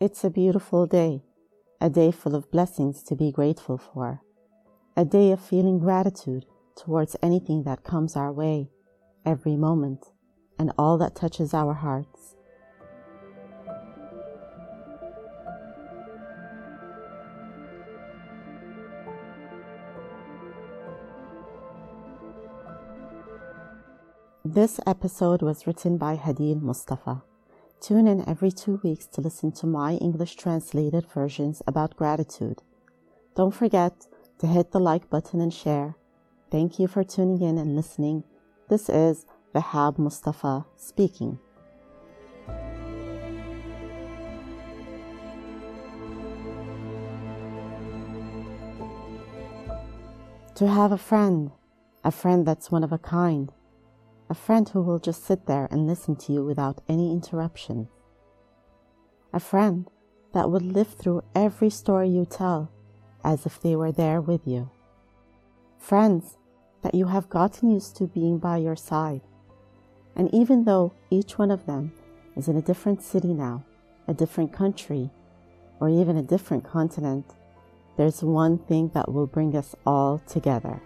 [0.00, 1.20] It's a beautiful day,
[1.78, 4.22] a day full of blessings to be grateful for,
[4.96, 8.70] a day of feeling gratitude towards anything that comes our way,
[9.26, 10.06] every moment,
[10.58, 12.34] and all that touches our hearts.
[24.46, 27.22] This episode was written by Hadeel Mustafa.
[27.80, 32.60] Tune in every two weeks to listen to my English translated versions about gratitude.
[33.34, 34.06] Don't forget
[34.38, 35.96] to hit the like button and share.
[36.50, 38.24] Thank you for tuning in and listening.
[38.68, 39.24] This is
[39.54, 41.38] Vahab Mustafa speaking.
[50.56, 51.50] To have a friend,
[52.04, 53.50] a friend that's one of a kind
[54.30, 57.88] a friend who will just sit there and listen to you without any interruption.
[59.32, 59.90] A friend
[60.32, 62.70] that would live through every story you tell
[63.24, 64.70] as if they were there with you.
[65.78, 66.38] Friends
[66.82, 69.20] that you have gotten used to being by your side.
[70.14, 71.92] And even though each one of them
[72.36, 73.64] is in a different city now,
[74.06, 75.10] a different country,
[75.80, 77.34] or even a different continent,
[77.96, 80.80] there's one thing that will bring us all together.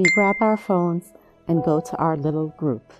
[0.00, 1.12] We grab our phones
[1.46, 2.94] and go to our little group.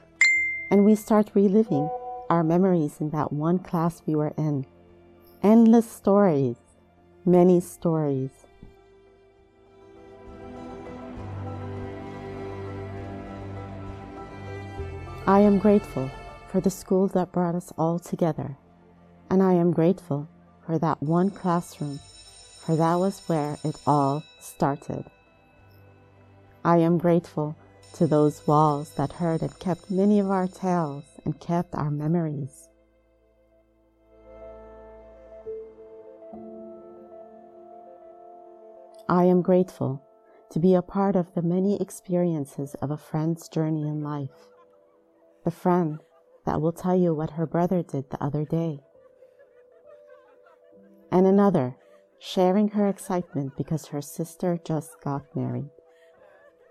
[0.70, 1.88] And we start reliving
[2.28, 4.66] our memories in that one class we were in.
[5.42, 6.56] Endless stories,
[7.24, 8.30] many stories.
[15.26, 16.10] I am grateful
[16.48, 18.58] for the school that brought us all together.
[19.30, 20.28] And I am grateful
[20.66, 21.98] for that one classroom,
[22.60, 25.06] for that was where it all started.
[26.65, 27.56] I am grateful
[27.94, 32.69] to those walls that heard and kept many of our tales and kept our memories.
[39.09, 40.03] I am grateful
[40.50, 44.49] to be a part of the many experiences of a friend's journey in life.
[45.44, 46.00] The friend
[46.44, 48.81] that will tell you what her brother did the other day.
[51.10, 51.76] And another
[52.19, 55.70] sharing her excitement because her sister just got married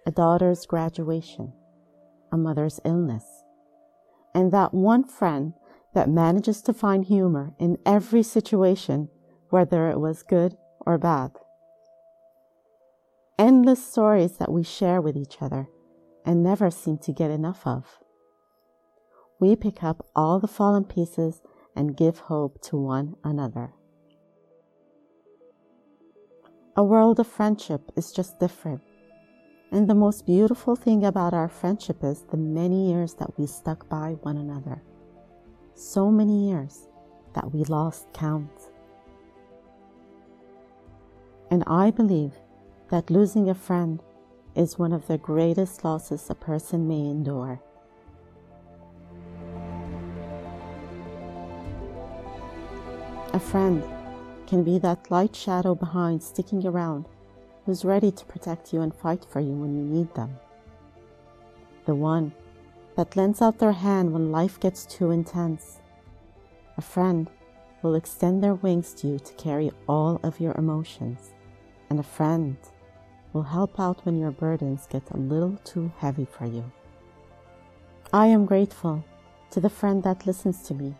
[0.09, 1.53] a daughter's graduation,
[2.31, 3.44] a mother's illness,
[4.34, 5.53] and that one friend
[5.94, 9.08] that manages to find humor in every situation,
[9.52, 11.30] whether it was good or bad.
[13.38, 15.68] Endless stories that we share with each other
[16.25, 18.00] and never seem to get enough of.
[19.40, 21.40] We pick up all the fallen pieces
[21.75, 23.74] and give hope to one another.
[26.75, 28.81] A world of friendship is just different
[29.72, 33.88] and the most beautiful thing about our friendship is the many years that we stuck
[33.88, 34.81] by one another.
[35.75, 36.88] So many years
[37.35, 38.72] that we lost count.
[41.52, 42.34] And I believe
[42.90, 44.02] that losing a friend
[44.56, 47.62] is one of the greatest losses a person may endure.
[53.34, 53.84] A friend
[54.47, 57.06] can be that light shadow behind sticking around
[57.69, 60.40] who's ready to protect you and fight for you when you need them.
[61.85, 62.34] The one
[62.96, 65.80] that lends out their hand when life gets too intense.
[66.78, 67.30] A friend
[67.84, 71.35] will extend their wings to you to carry all of your emotions.
[71.91, 72.57] And a friend
[73.34, 76.72] will help out when your burdens get a little too heavy for you.
[78.12, 79.06] I am grateful
[79.51, 80.96] to the friend that listens to me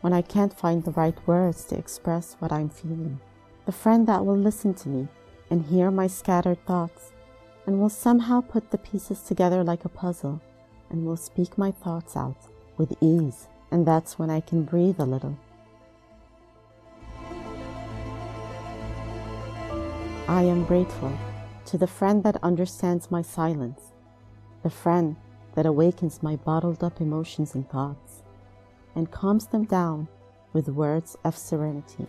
[0.00, 3.20] when I can't find the right words to express what I'm feeling.
[3.66, 5.06] The friend that will listen to me
[5.54, 7.12] and hear my scattered thoughts,
[7.64, 10.40] and will somehow put the pieces together like a puzzle,
[10.90, 15.04] and will speak my thoughts out with ease, and that's when I can breathe a
[15.04, 15.38] little.
[20.26, 21.16] I am grateful
[21.66, 23.92] to the friend that understands my silence,
[24.64, 25.14] the friend
[25.54, 28.24] that awakens my bottled up emotions and thoughts,
[28.96, 30.08] and calms them down
[30.52, 32.08] with words of serenity.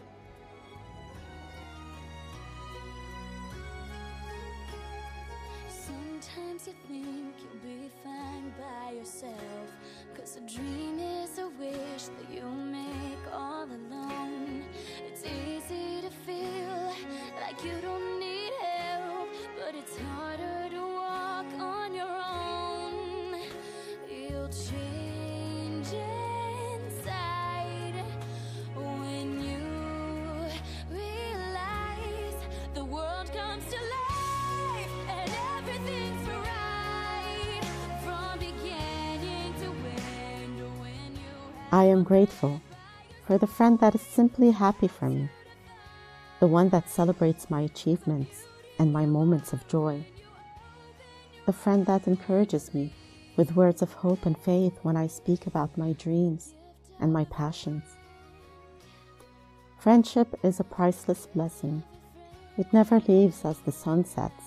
[41.75, 42.61] I am grateful
[43.27, 45.27] for the friend that is simply happy for me,
[46.39, 48.45] the one that celebrates my achievements
[48.79, 50.05] and my moments of joy,
[51.45, 52.93] the friend that encourages me
[53.35, 56.55] with words of hope and faith when I speak about my dreams
[57.01, 57.83] and my passions.
[59.77, 61.83] Friendship is a priceless blessing.
[62.57, 64.45] It never leaves as the sun sets,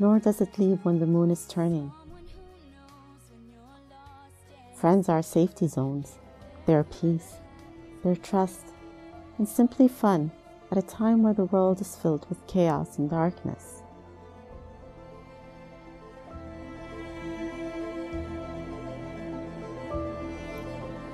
[0.00, 1.92] nor does it leave when the moon is turning.
[4.74, 6.18] Friends are safety zones,
[6.66, 7.34] their peace,
[8.02, 8.66] their trust,
[9.38, 10.30] and simply fun
[10.70, 13.82] at a time where the world is filled with chaos and darkness.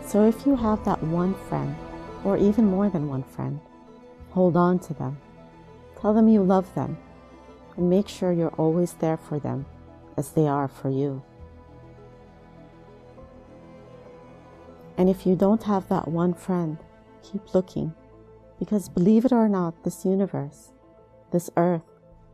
[0.06, 1.76] So if you have that one friend,
[2.24, 3.60] or even more than one friend,
[4.30, 5.18] hold on to them.
[6.00, 6.96] Tell them you love them,
[7.76, 9.66] and make sure you're always there for them
[10.16, 11.22] as they are for you.
[14.98, 16.76] And if you don't have that one friend,
[17.22, 17.94] keep looking,
[18.58, 20.72] because believe it or not, this universe,
[21.32, 21.82] this earth,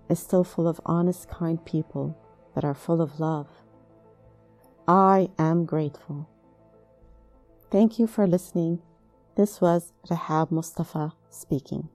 [0.08, 2.18] is still full of honest, kind people
[2.54, 3.48] that are full of love.
[4.88, 6.28] I am grateful.
[7.70, 8.80] Thank you for listening.
[9.36, 11.88] This was Rahab Mustafa speaking.